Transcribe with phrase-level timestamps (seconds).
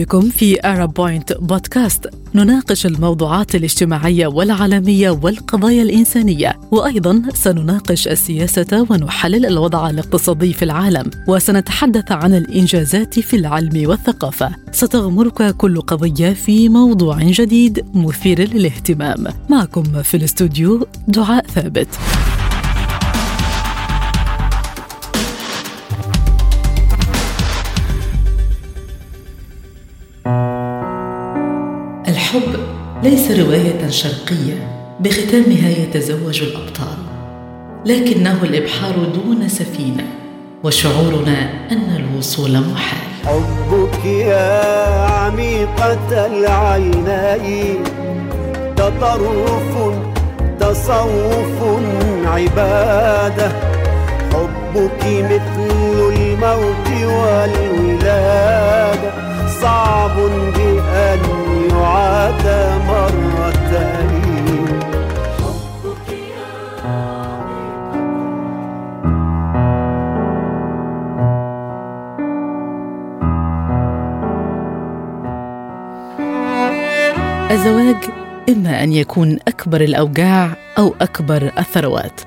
[0.00, 9.46] بكم في أرب بوينت بودكاست نناقش الموضوعات الاجتماعية والعالمية والقضايا الإنسانية وأيضا سنناقش السياسة ونحلل
[9.46, 14.50] الوضع الاقتصادي في العالم وسنتحدث عن الإنجازات في العلم والثقافة.
[14.72, 19.26] ستغمرك كل قضية في موضوع جديد مثير للاهتمام.
[19.50, 21.88] معكم في الاستوديو دعاء ثابت.
[33.02, 34.68] ليس رواية شرقية
[35.00, 36.98] بختامها يتزوج الأبطال
[37.86, 40.04] لكنه الإبحار دون سفينة
[40.64, 43.00] وشعورنا أن الوصول محال.
[43.26, 44.60] حبك يا
[45.04, 47.84] عميقة العينين
[48.76, 49.94] تطرف
[50.60, 51.80] تصوف
[52.24, 53.52] عبادة.
[54.32, 55.70] حبك مثل
[56.16, 59.10] الموت والولادة
[59.62, 60.69] صعب بأن
[77.60, 77.96] الزواج
[78.48, 82.20] إما أن يكون أكبر الأوجاع أو أكبر الثروات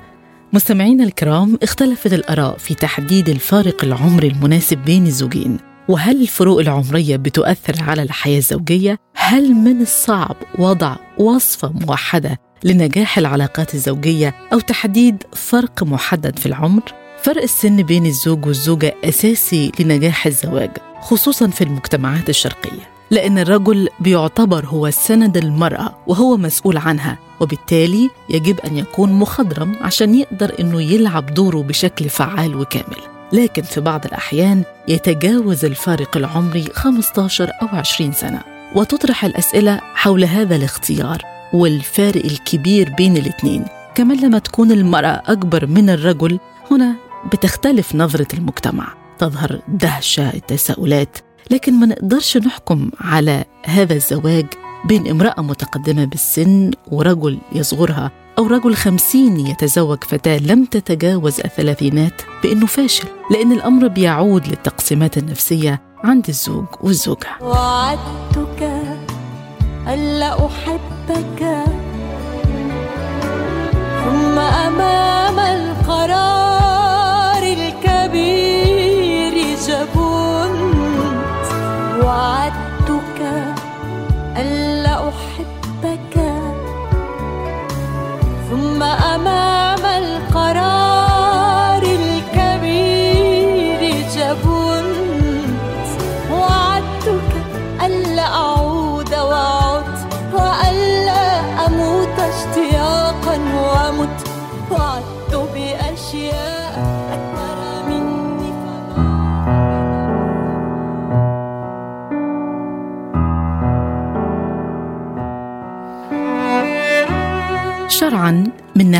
[0.52, 7.82] مستمعينا الكرام اختلفت الآراء في تحديد الفارق العمري المناسب بين الزوجين وهل الفروق العمرية بتؤثر
[7.82, 15.82] على الحياة الزوجية؟ هل من الصعب وضع وصفة موحدة لنجاح العلاقات الزوجية أو تحديد فرق
[15.82, 16.82] محدد في العمر؟
[17.22, 24.66] فرق السن بين الزوج والزوجة أساسي لنجاح الزواج خصوصا في المجتمعات الشرقية لأن الرجل بيعتبر
[24.66, 31.34] هو سند المرأة وهو مسؤول عنها وبالتالي يجب أن يكون مخضرم عشان يقدر أنه يلعب
[31.34, 33.00] دوره بشكل فعال وكامل.
[33.32, 38.40] لكن في بعض الأحيان يتجاوز الفارق العمري 15 أو 20 سنة.
[38.74, 41.22] وتطرح الأسئلة حول هذا الاختيار
[41.52, 46.38] والفارق الكبير بين الاثنين كمان لما تكون المرأة أكبر من الرجل
[46.70, 46.94] هنا
[47.32, 48.94] بتختلف نظرة المجتمع.
[49.18, 51.18] تظهر دهشة التساؤلات
[51.50, 54.46] لكن ما نقدرش نحكم على هذا الزواج
[54.84, 62.66] بين امرأة متقدمة بالسن ورجل يصغرها أو رجل خمسين يتزوج فتاة لم تتجاوز الثلاثينات بأنه
[62.66, 67.28] فاشل لأن الأمر بيعود للتقسيمات النفسية عند الزوج والزوجة.
[67.40, 68.70] وعدتك
[69.88, 71.64] ألا أحبك.
[74.04, 75.63] ثم أمام
[88.84, 89.53] ثم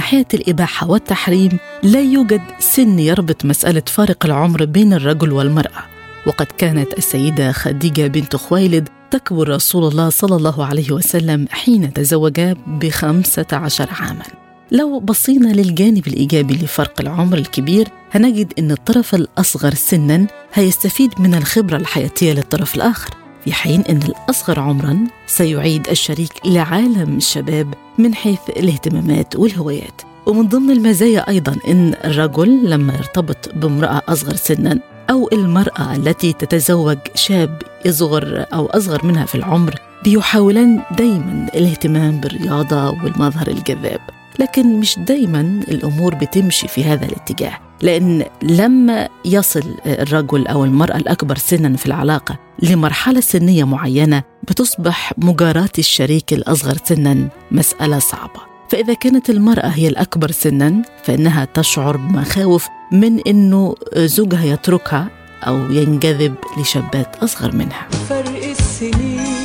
[0.04, 5.84] ناحية الإباحة والتحريم لا يوجد سن يربط مسألة فارق العمر بين الرجل والمرأة.
[6.26, 12.56] وقد كانت السيدة خديجة بنت خويلد تكبر رسول الله صلى الله عليه وسلم حين تزوجا
[12.66, 14.24] بخمسة عشر عاما.
[14.72, 21.76] لو بصينا للجانب الإيجابي لفرق العمر الكبير هنجد أن الطرف الأصغر سنا هيستفيد من الخبرة
[21.76, 23.10] الحياتية للطرف الآخر.
[23.44, 30.02] في حين أن الأصغر عمرا سيعيد الشريك لعالم الشباب من حيث الاهتمامات والهوايات.
[30.26, 34.78] ومن ضمن المزايا أيضا أن الرجل لما يرتبط بامرأة أصغر سنا
[35.10, 39.74] أو المرأة التي تتزوج شاب يصغر أو أصغر منها في العمر
[40.04, 44.00] بيحاولان دايما الاهتمام بالرياضة والمظهر الجذاب.
[44.38, 47.58] لكن مش دايما الأمور بتمشي في هذا الاتجاه.
[47.84, 55.68] لأن لما يصل الرجل أو المرأة الأكبر سنا في العلاقة لمرحلة سنية معينة بتصبح مجاراة
[55.78, 58.40] الشريك الأصغر سنا مسألة صعبة.
[58.68, 65.08] فإذا كانت المرأة هي الأكبر سنا فإنها تشعر بمخاوف من أنه زوجها يتركها
[65.46, 67.88] أو ينجذب لشابات أصغر منها.
[68.08, 69.43] فرق السنين.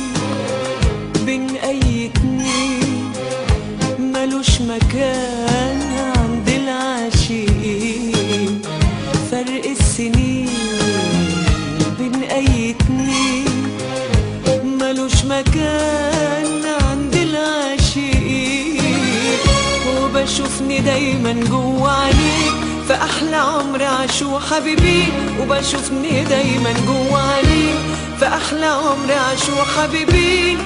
[20.84, 22.54] دايما جوا عينيك
[22.88, 25.04] في أحلى عمر عاشوا حبيبي
[25.40, 27.76] وبشوفني دايما جوا عينيك
[28.20, 30.58] فأحلى عمر عاشوا حبيبين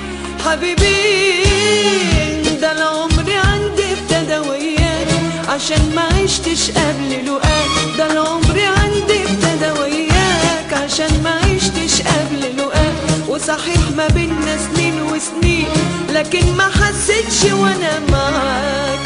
[0.44, 5.08] حبيبين ده العمر عندي ابتدى وياك
[5.48, 12.94] عشان ما عشتش قبل لقاك ده العمر عندي ابتدى وياك عشان ما عشتش قبل لقاك
[13.28, 15.66] وصحيح ما بينا سنين وسنين
[16.12, 19.00] لكن ما حسيتش وأنا معاك.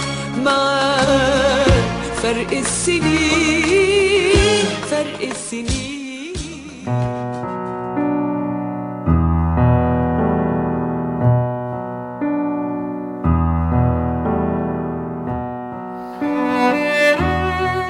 [0.44, 1.68] معاك
[2.22, 3.98] فرق السنين
[4.90, 5.88] فرق السنين.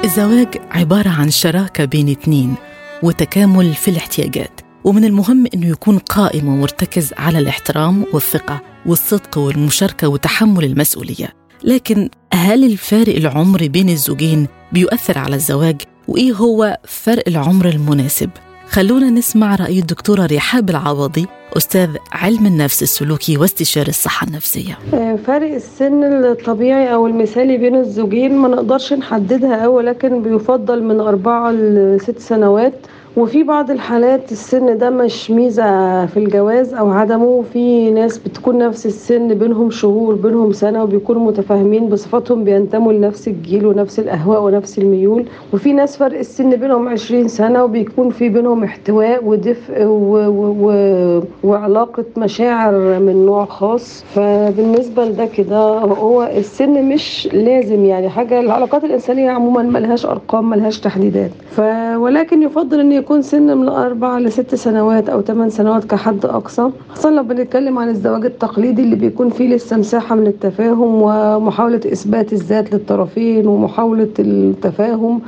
[0.05, 2.55] الزواج عبارة عن شراكة بين اتنين
[3.03, 10.65] وتكامل في الاحتياجات ومن المهم أنه يكون قائم ومرتكز على الاحترام والثقة والصدق والمشاركة وتحمل
[10.65, 11.48] المسؤولية.
[11.65, 15.77] لكن هل الفارق العمري بين الزوجين بيؤثر على الزواج؟
[16.09, 18.31] وإيه هو فرق العمر المناسب؟
[18.69, 21.27] خلونا نسمع رأي الدكتورة رحاب العوضي
[21.57, 24.79] أستاذ علم النفس السلوكي واستشاري الصحة النفسية.
[25.27, 31.53] فرق السن الطبيعي أو المثالي بين الزوجين ما نقدرش نحددها أوي لكن بيفضل من أربعة
[31.53, 32.75] لست سنوات.
[33.19, 37.45] وفي بعض الحالات السن ده مش ميزة في الجواز أو عدمه.
[37.53, 43.67] في ناس بتكون نفس السن بينهم شهور بينهم سنة وبيكونوا متفاهمين بصفاتهم بينتموا لنفس الجيل
[43.67, 45.25] ونفس الأهواء ونفس الميول.
[45.53, 50.17] وفي ناس فرق السن بينهم عشرين سنة وبيكون في بينهم احتواء ودفء و...
[50.29, 50.55] و...
[50.61, 51.23] و...
[51.45, 54.05] وعلاقة مشاعر من نوع خاص.
[54.15, 58.41] فبالنسبة لده كده هو السن مش لازم يعني حاجة.
[58.41, 61.31] العلاقات الإنسانية عموما ملهاش أرقام ملهاش تحديدات.
[61.51, 61.61] ف...
[61.97, 66.71] ولكن يفضل أن يكون سن من أربع لست سنوات أو ثمان سنوات كحد أقصى.
[66.89, 72.33] خاصة لو بنتكلم عن الزواج التقليدي اللي بيكون فيه لسه مساحة من التفاهم ومحاولة إثبات
[72.33, 75.21] الذات للطرفين ومحاولة التفاهم.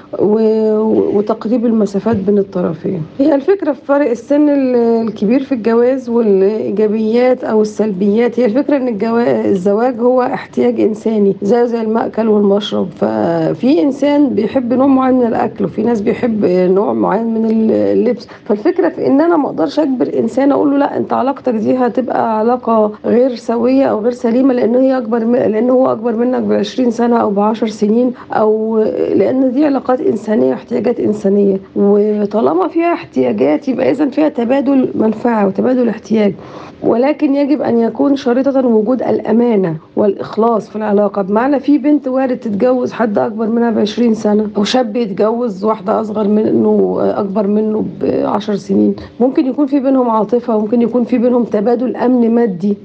[1.15, 3.03] وتقريب المسافات بين الطرفين.
[3.19, 8.41] هي الفكرة في فرق السن الكبير في الجواز والإيجابيات أو السلبيات.
[8.41, 8.99] هي الفكرة إن
[9.47, 12.89] الزواج هو احتياج إنساني زيه زي المأكل والمشرب.
[12.97, 18.29] ففي إنسان بيحب نوع معين من الأكل وفي ناس بيحب نوع معين من اللبس.
[18.45, 22.39] فالفكرة في إن أنا ما أقدرش أجبر إنسان أقول له لا أنت علاقتك دي هتبقى
[22.39, 26.53] علاقة غير سوية أو غير سليمة لأن هي أكبر من لأن هو أكبر منك ب
[26.53, 28.79] 20 سنة أو ب 10 سنين أو
[29.15, 31.57] لأن دي علاقات إنسانية واحتياجات إنسانية.
[31.77, 36.35] وطالما فيها احتياجات يبقى اذا فيها تبادل منفعة وتبادل احتياج.
[36.83, 41.23] ولكن يجب أن يكون شريطة وجود الأمانة والإخلاص في العلاقة.
[41.23, 46.01] بمعنى في بنت وارد تتجوز حد أكبر منها ب 20 سنة أو شاب يتجوز واحدة
[46.01, 48.97] أصغر منه أكبر منه بعشر سنين.
[49.21, 52.77] ممكن يكون في بينهم عاطفة ممكن يكون في بينهم تبادل أمن مادي.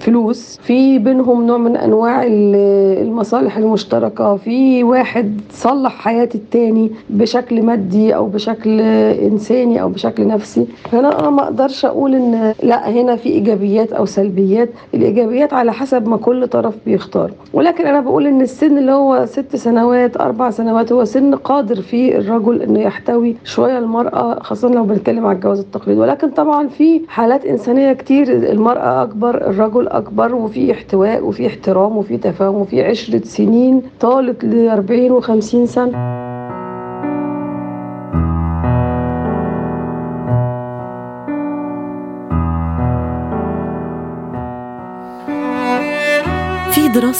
[0.00, 0.58] فلوس.
[0.62, 4.36] في بينهم نوع من أنواع المصالح المشتركة.
[4.36, 10.66] في واحد صلح حياة التاني بشكل مادي أو بشكل إنساني أو بشكل نفسي.
[10.90, 14.68] فانا أنا ما أقدرش أقول إن لا هنا في إيجابيات أو سلبيات.
[14.94, 17.30] الإيجابيات على حسب ما كل طرف بيختار.
[17.52, 22.18] ولكن أنا بقول إن السن اللي هو ست سنوات أربع سنوات هو سن قادر فيه
[22.18, 26.00] الرجل إنه يحتوي شوية المرأة خاصة لو بنتكلم على الجواز التقليدي.
[26.00, 32.16] ولكن طبعا في حالات إنسانية كتير المرأة أكبر الرجل أكبر وفي احتواء وفي احترام وفي
[32.16, 36.29] تفاهم وفي عشرة سنين طالت ل 40 و50 سنة.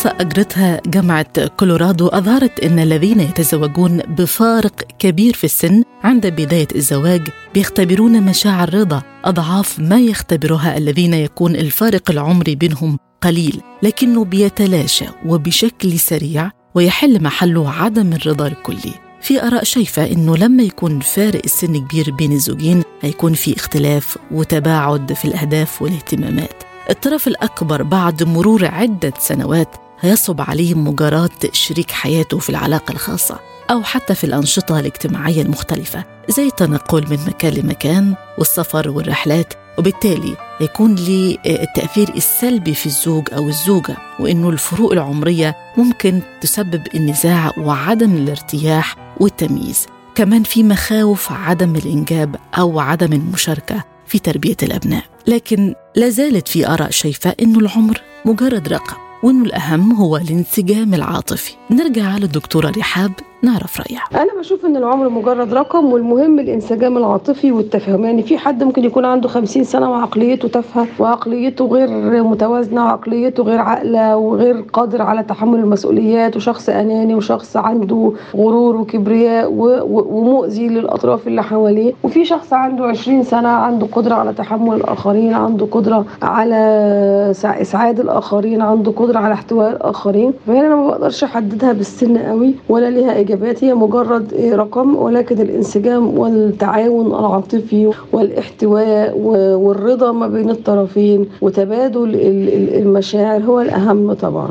[0.05, 7.29] دراسة أجرتها جامعة كولورادو أظهرت أن الذين يتزوجون بفارق كبير في السن عند بداية الزواج
[7.55, 15.99] بيختبرون مشاعر رضا أضعاف ما يختبرها الذين يكون الفارق العمري بينهم قليل لكنه بيتلاشى وبشكل
[15.99, 18.95] سريع ويحل محله عدم الرضا الكلي.
[19.23, 25.13] في آراء شايفة إنه لما يكون فارق السن كبير بين الزوجين هيكون في اختلاف وتباعد
[25.13, 26.63] في الأهداف والاهتمامات.
[26.91, 33.41] الطرف الأكبر بعد مرور عدة سنوات هيصعب عليه مجاراة شريك حياته في العلاقة الخاصة
[33.71, 40.95] أو حتى في الأنشطة الاجتماعية المختلفة زي التنقل من مكان لمكان والسفر والرحلات وبالتالي يكون
[40.95, 48.97] لي التأثير السلبي في الزوج أو الزوجة وإنه الفروق العمرية ممكن تسبب النزاع وعدم الارتياح
[49.21, 49.87] والتمييز.
[50.15, 55.05] كمان في مخاوف عدم الإنجاب أو عدم المشاركة في تربية الأبناء.
[55.27, 59.10] لكن لا زالت في آراء شايفة إنه العمر مجرد رقم.
[59.23, 61.55] وإنه الأهم هو الانسجام العاطفي.
[61.71, 64.23] نرجع للدكتورة رحاب نعرف رأيها.
[64.23, 69.05] أنا بشوف إن العمر مجرد رقم والمهم الإنسجام العاطفي والتفاهم يعني في حد ممكن يكون
[69.05, 75.59] عنده 50 سنة وعقليته تافهة وعقليته غير متوازنة وعقليته غير عاقلة وغير قادر على تحمل
[75.59, 79.53] المسؤوليات وشخص أناني وشخص عنده غرور وكبرياء
[79.89, 81.93] ومؤذي للأطراف اللي حواليه.
[82.03, 88.01] وفي شخص عنده 20 سنة عنده قدرة على تحمل الآخرين عنده قدرة على سع- إسعاد
[88.01, 90.33] الآخرين عنده قدرة على احتواء الآخرين.
[90.47, 96.19] فهنا أنا ما بقدرش أحددها بالسن قوي ولا ليها اجابات هي مجرد رقم ولكن الانسجام
[96.19, 99.19] والتعاون العاطفي والاحتواء
[99.57, 104.51] والرضا ما بين الطرفين وتبادل ال- ال- المشاعر هو الأهم طبعا.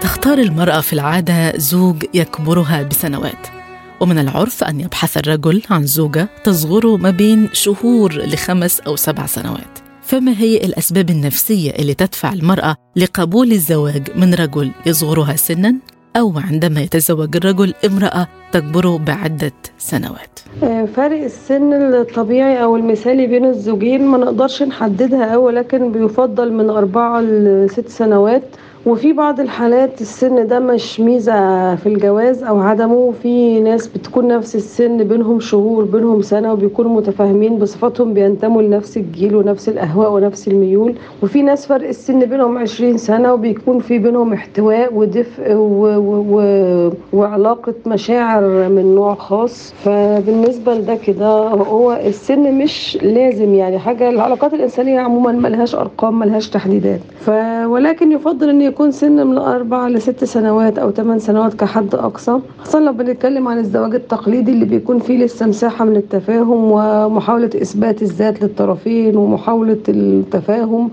[0.00, 3.61] تختار المرأة في العادة زوج يكبرها بسنوات.
[4.02, 9.78] ومن العرف أن يبحث الرجل عن زوجة تصغره ما بين شهور لخمس أو سبع سنوات.
[10.02, 15.74] فما هي الأسباب النفسية اللي تدفع المرأة لقبول الزواج من رجل يصغرها سنا
[16.16, 23.44] أو عندما يتزوج الرجل امرأة تكبره بعدة سنوات؟ آه، فرق السن الطبيعي أو المثالي بين
[23.44, 28.44] الزوجين ما نقدرش نحددها أوي ولكن بيفضل من أربعة لست سنوات.
[28.86, 32.94] وفي بعض الحالات السن ده مش ميزة في الجواز أو عدمه.
[32.94, 37.58] وفي ناس بتكون نفس السن بينهم شهور بينهم سنة وبيكونوا متفاهمين.
[37.58, 40.94] بصفاتهم بينتموا لنفس الجيل ونفس الأهواء ونفس الميول.
[41.22, 45.52] وفي ناس فرق السن بينهم عشرين سنة وبيكون في بينهم احتواء ودفء.
[45.52, 45.86] و...
[46.30, 46.90] و...
[47.12, 49.74] وعلاقة مشاعر من نوع خاص.
[49.84, 54.08] فبالنسبة لده كده هو السن مش لازم يعني حاجة.
[54.10, 57.00] العلاقات الإنسانية عموما ملهاش أرقام ملهاش تحديدات.
[57.20, 57.30] ف...
[57.66, 62.80] ولكن يفضل أن يكون سن من أربع لست سنوات أو ثمان سنوات كحد أقصى خاصة
[62.80, 68.42] لو بنتكلم عن الزواج التقليدي اللي بيكون فيه لسه مساحة من التفاهم ومحاولة إثبات الذات
[68.42, 70.90] للطرفين ومحاولة التفاهم.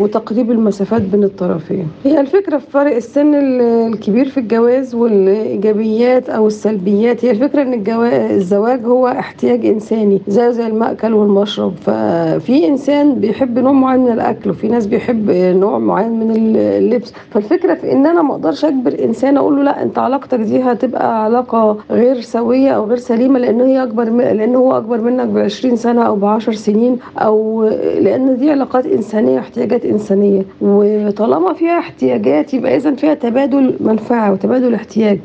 [0.00, 3.60] وتقريب المسافات بين الطرفين هي الفكرة في فرق السن ال-
[3.92, 7.82] الكبير في الجواز والإيجابيات أو السلبيات هي الفكرة إن.
[8.30, 14.50] الزواج هو احتياج إنساني زيه زي المأكل والمشرب ففي إنسان بيحب نوع معين من الأكل
[14.50, 17.12] وفي ناس بيحب نوع معين من اللبس.
[17.30, 21.24] فالفكرة في إن أنا ما أقدرش أجبر إنسان أقول له لا أنت علاقتك دي هتبقى
[21.24, 24.24] علاقة غير سوية أو غير سليمة لأن هي أكبر من...
[24.24, 27.64] لأن هو أكبر منك ب 20 سنة أو ب 10 سنين أو
[28.00, 30.42] لأن دي علاقات إنسانية احتياجات إنسانية.
[30.60, 35.18] وطالما فيها احتياجات يبقى إذا فيها تبادل منفعة وتبادل احتياج.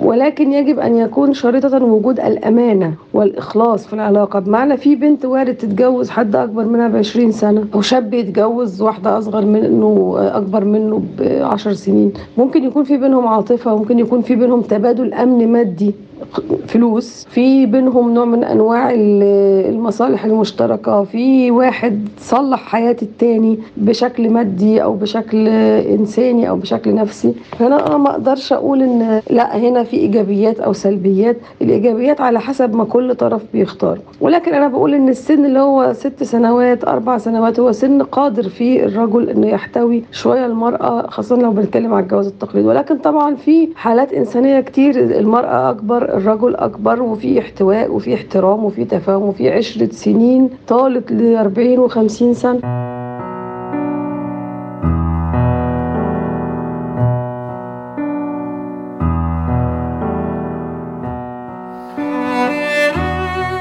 [0.00, 4.38] ولكن يجب أن يكون شريطة وجود الأمانة والإخلاص في العلاقة.
[4.38, 9.18] بمعنى في بنت وارد تتجوز حد أكبر منها ب 20 سنة أو شاب يتجوز واحدة
[9.18, 10.71] أصغر منه أكبر منه
[11.18, 12.12] ب 10 سنين.
[12.38, 15.94] ممكن يكون في بينهم عاطفة وممكن يكون في بينهم تبادل أمن مادي.
[16.66, 17.26] فلوس.
[17.30, 19.22] في بينهم نوع من أنواع ال-
[19.74, 21.04] المصالح المشتركة.
[21.04, 27.34] في واحد صلح حياه التاني بشكل مادي أو بشكل إنساني أو بشكل نفسي.
[27.58, 31.36] فانا أنا ما أقدرش أقول إن لأ هنا في إيجابيات أو سلبيات.
[31.62, 33.98] الإيجابيات على حسب ما كل طرف بيختار.
[34.20, 38.84] ولكن أنا بقول إن السن اللي هو ست سنوات أربع سنوات هو سن قادر فيه
[38.84, 42.68] الرجل إنه يحتوي شوية المرأة خاصة لو بنتكلم على الجواز التقليدي.
[42.68, 48.84] ولكن طبعا في حالات إنسانية كتير المرأة أكبر الرجل أكبر وفي احتواء وفي احترام وفي
[48.84, 52.60] تفاهم وفي عشرة سنين طالت ل 40 و50 سنة.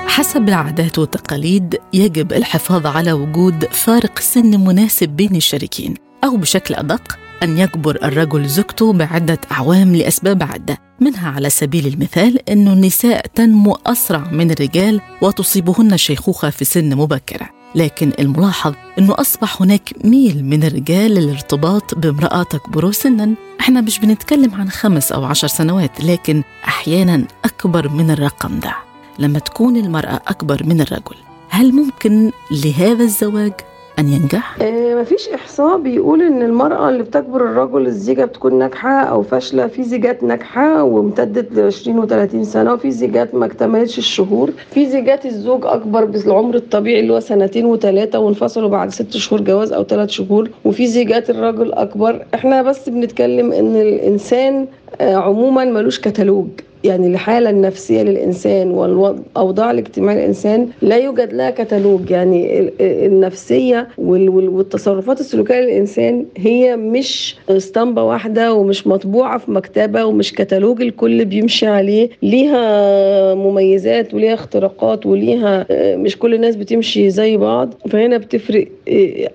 [0.07, 6.10] حسب العادات والتقاليد يجب الحفاظ على وجود فارق سن مناسب بين الشريكين.
[6.23, 12.49] أو بشكل أدق أن يكبر الرجل زوجته بعدة أعوام لأسباب عدة منها على سبيل المثال
[12.49, 17.49] أن النساء تنمو أسرع من الرجال وتصيبهن الشيخوخة في سن مبكرة.
[17.75, 23.33] لكن الملاحظ أنه أصبح هناك ميل من الرجال للارتباط بامرأة تكبر سنا.
[23.59, 28.75] إحنا مش بنتكلم عن خمس أو عشر سنوات لكن أحيانا أكبر من الرقم ده.
[29.19, 31.15] لما تكون المرأة أكبر من الرجل
[31.49, 33.53] هل ممكن لهذا الزواج
[34.01, 35.77] أن ينجح؟ آه، مفيش إحصاء.
[35.77, 39.67] بيقول إن المرأة اللي بتكبر الرجل الزيجة بتكون ناجحة أو فاشلة.
[39.67, 44.51] في زيجات ناجحة وامتدت ل 20 و 30 سنة وفي زيجات ما اكتملتش الشهور.
[44.71, 49.71] في زيجات الزوج أكبر بالعمر الطبيعي اللي هو سنتين وثلاثة وانفصلوا بعد ست شهور جواز
[49.73, 50.49] أو ثلاث شهور.
[50.65, 52.25] وفي زيجات الرجل أكبر.
[52.35, 54.67] إحنا بس بنتكلم إن الإنسان
[55.01, 56.47] آه، عموما ملوش كتالوج.
[56.83, 62.09] يعني الحالة النفسية للإنسان والأوضاع الاجتماعية للإنسان لا يوجد لها كتالوج.
[62.11, 70.81] يعني النفسية والتصرفات السلوكية للإنسان هي مش اسطمبة واحدة ومش مطبوعة في مكتبة ومش كتالوج
[70.81, 72.09] الكل بيمشي عليه.
[72.23, 77.73] ليها مميزات وليها اختراقات وليها مش كل الناس بتمشي زي بعض.
[77.89, 78.67] فهنا بتفرق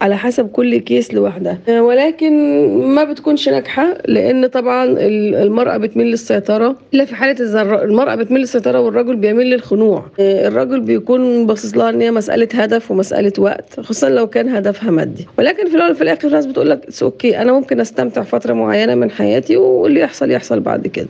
[0.03, 1.59] على حسب كل كيس لوحدها.
[1.81, 2.33] ولكن
[2.79, 6.76] ما بتكونش ناجحة لأن طبعا المرأة بتميل للسيطرة.
[6.95, 10.05] إلا في حالة المرأة بتميل للسيطرة والرجل بيميل للخنوع.
[10.21, 15.26] الرجل بيكون باصص لها إن هي مسألة هدف ومسألة وقت خصوصا لو كان هدفها مادي.
[15.38, 19.11] ولكن في الأول وفي الآخر الناس بتقول لك أوكي أنا ممكن أستمتع فترة معينة من
[19.11, 21.09] حياتي واللي يحصل يحصل بعد كده.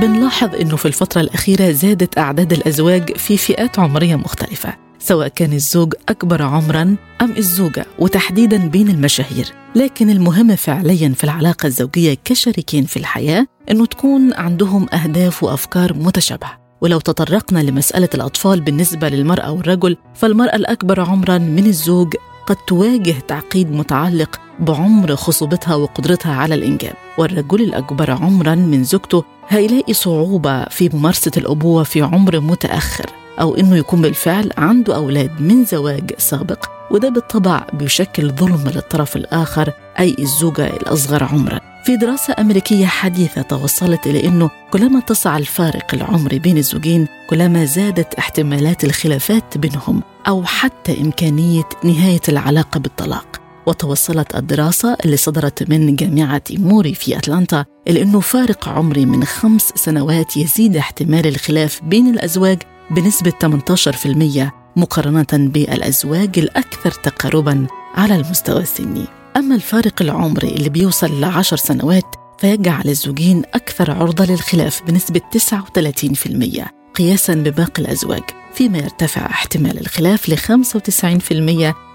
[0.00, 4.74] بنلاحظ إنه في الفترة الأخيرة زادت أعداد الأزواج في فئات عمرية مختلفة،
[5.06, 11.66] سواء كان الزوج أكبر عمرا أم الزوجة وتحديدا بين المشاهير، لكن المهم فعليا في العلاقة
[11.66, 16.58] الزوجية كشريكين في الحياة إنه تكون عندهم أهداف وأفكار متشابهة.
[16.80, 22.14] ولو تطرقنا لمسألة الأطفال بالنسبة للمرأة والرجل فالمرأة الأكبر عمرا من الزوج
[22.46, 26.94] قد تواجه تعقيد متعلق بعمر خصوبتها وقدرتها على الإنجاب.
[27.18, 33.06] والرجل الأكبر عمرا من زوجته هيلاقي صعوبة في ممارسة الأبوة في عمر متأخر
[33.40, 39.72] أو إنه يكون بالفعل عنده أولاد من زواج سابق وده بالطبع بيشكل ظلم للطرف الآخر
[39.98, 41.75] أي الزوجة الأصغر عمرا.
[41.86, 48.14] في دراسة أمريكية حديثة توصلت إلى أنه كلما اتسع الفارق العمري بين الزوجين كلما زادت
[48.14, 53.40] احتمالات الخلافات بينهم أو حتى إمكانية نهاية العلاقة بالطلاق.
[53.66, 59.72] وتوصلت الدراسة اللي صدرت من جامعة موري في أتلانتا إلى أنه فارق عمري من خمس
[59.74, 62.58] سنوات يزيد احتمال الخلاف بين الأزواج
[62.90, 69.15] بنسبة 18% مقارنة بالأزواج الأكثر تقاربا على المستوى السني.
[69.36, 72.04] أما الفارق العمري اللي بيوصل لعشر سنوات
[72.38, 78.22] فيجعل الزوجين أكثر عرضة للخلاف بنسبة 39% قياسا بباقي الأزواج
[78.54, 81.32] فيما يرتفع احتمال الخلاف ل 95%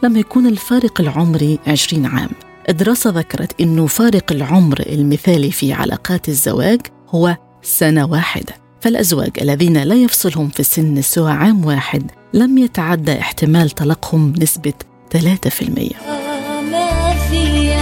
[0.03, 2.29] لما يكون الفارق العمري 20 عام.
[2.69, 6.79] الدراسة ذكرت أنه فارق العمر المثالي في علاقات الزواج
[7.10, 13.69] هو سنة واحدة فالأزواج الذين لا يفصلهم في السن سوى عام واحد لم يتعدى احتمال
[13.69, 14.73] طلاقهم بنسبة
[15.13, 16.31] 3% ما
[17.32, 17.74] في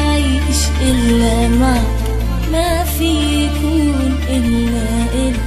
[2.51, 3.09] ما في
[3.45, 5.39] يكون إلا إلك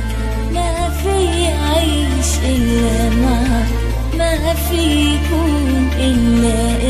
[0.54, 3.68] ما في عيش إلا معك
[4.18, 6.81] ما في يكون إلا إلك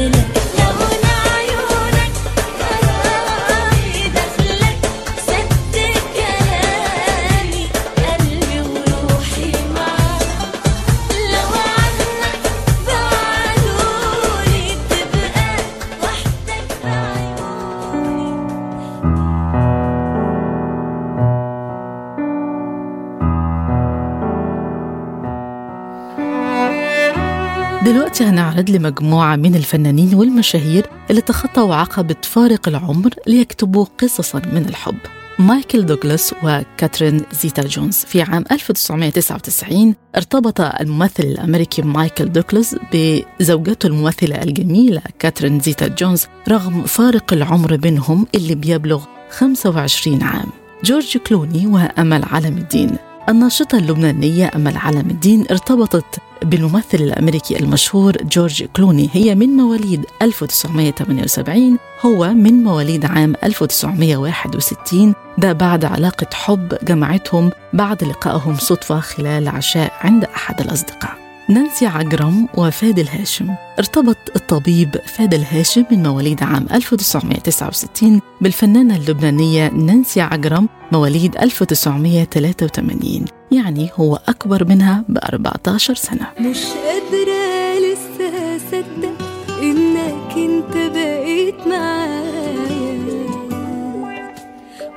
[28.52, 34.96] هنعرض لمجموعة من الفنانين والمشاهير اللي تخطوا عقبة فارق العمر ليكتبوا قصصا من الحب.
[35.38, 44.42] مايكل دوغلاس وكاترين زيتا جونز في عام 1999 ارتبط الممثل الأمريكي مايكل دوغلاس بزوجته الممثلة
[44.42, 50.46] الجميلة كاترين زيتا جونز رغم فارق العمر بينهم اللي بيبلغ 25 عام.
[50.84, 52.96] جورج كلوني وأمل علم الدين
[53.28, 56.04] الناشطة اللبنانية أمل علم الدين ارتبطت
[56.42, 59.10] بالممثل الأمريكي المشهور جورج كلوني.
[59.12, 68.04] هي من مواليد 1978 هو من مواليد عام 1961 ده بعد علاقة حب جمعتهم بعد
[68.04, 71.21] لقائهم صدفة خلال عشاء عند أحد الأصدقاء.
[71.48, 80.20] نانسي عجرم وفادل هاشم ارتبط الطبيب فادل هاشم من مواليد عام 1969 بالفنانة اللبنانية نانسي
[80.20, 86.26] عجرم مواليد 1983 يعني هو أكبر منها ب 14 سنة.
[86.40, 89.18] مش قادرة لسه أصدق
[89.62, 93.02] إنك أنت بقيت معايا.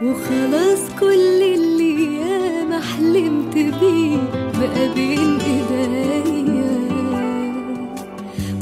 [0.03, 6.75] وخلاص كل اللي ياما حلمت بيه بقى بين إيديا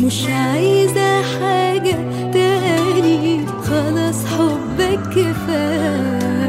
[0.06, 1.98] مش عايزة حاجة
[2.34, 6.44] تاني خلاص حبك كفاية.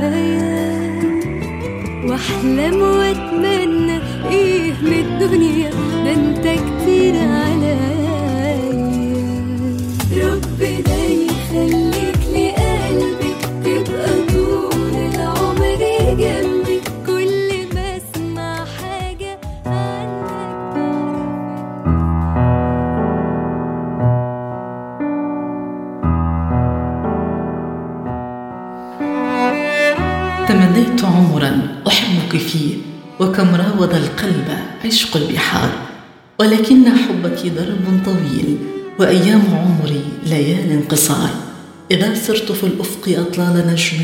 [2.08, 3.98] واحلم وأتمنى
[4.30, 5.70] إيه من الدنيا؟
[6.04, 6.46] ده أنت
[34.84, 35.70] عشق البحار
[36.38, 38.58] ولكن حبك درب طويل
[38.98, 41.30] وأيام عمري ليال قصار
[41.90, 43.98] إذا سرت في الأفق أطلال نجم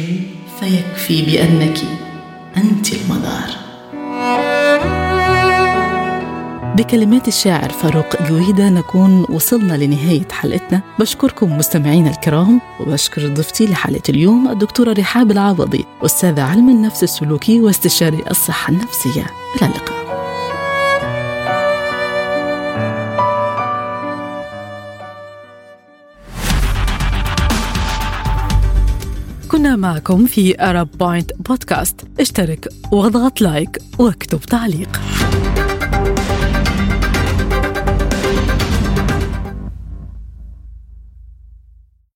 [0.61, 1.79] فيكفي بأنك
[2.57, 3.51] أنت المدار.
[6.77, 10.83] بكلمات الشاعر فاروق جويدة نكون وصلنا لنهاية حلقتنا.
[10.99, 18.25] بشكركم مستمعينا الكرام وبشكر ضيفتي لحلقة اليوم الدكتورة رحاب العوضي أستاذة علم النفس السلوكي واستشاري
[18.31, 19.27] الصحة النفسية.
[19.57, 20.00] إلى اللقاء.
[29.81, 35.01] معكم في أرب بوينت بودكاست اشترك واضغط like واكتب تعليق.